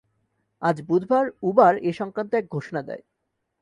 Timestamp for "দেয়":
2.81-3.03